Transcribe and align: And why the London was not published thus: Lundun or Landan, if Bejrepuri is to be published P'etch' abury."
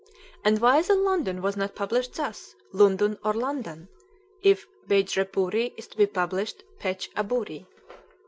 And 0.43 0.59
why 0.59 0.81
the 0.81 0.95
London 0.95 1.43
was 1.43 1.55
not 1.55 1.75
published 1.75 2.15
thus: 2.15 2.55
Lundun 2.73 3.19
or 3.23 3.33
Landan, 3.33 3.87
if 4.41 4.65
Bejrepuri 4.87 5.73
is 5.77 5.85
to 5.89 5.97
be 5.97 6.07
published 6.07 6.63
P'etch' 6.79 7.11
abury." 7.15 7.67